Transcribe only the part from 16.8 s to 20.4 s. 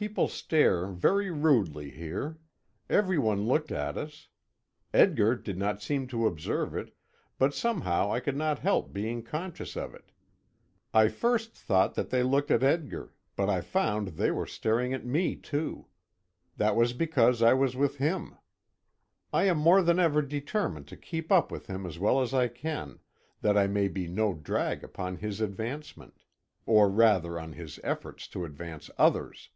because I was with him. I am more than ever